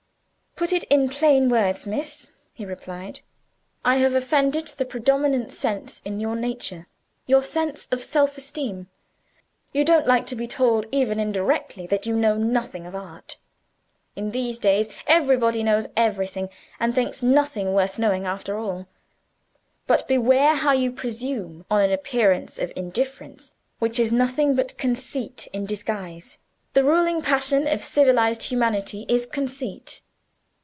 [0.57, 3.21] "Put it in plain words, miss," he replied.
[3.83, 6.85] "I have offended the predominant sense in your nature
[7.25, 8.87] your sense of self esteem.
[9.73, 13.37] You don't like to be told, even indirectly, that you know nothing of Art.
[14.15, 16.47] In these days, everybody knows everything
[16.79, 18.85] and thinks nothing worth knowing after all.
[19.87, 25.47] But beware how you presume on an appearance of indifference, which is nothing but conceit
[25.53, 26.37] in disguise.
[26.73, 30.01] The ruling passion of civilized humanity is, Conceit.